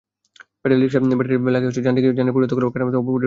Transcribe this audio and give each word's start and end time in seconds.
Pedal 0.61 0.79
রিকশায় 0.83 1.01
battery 1.19 1.37
লাগিয়ে 1.55 1.73
যান্ত্রিক 1.85 2.05
যানে 2.19 2.31
পরিণত 2.35 2.51
করলেও 2.55 2.71
কাঠামোতে 2.73 2.97
পরিবর্তন 2.97 3.09
আসেনি। 3.11 3.19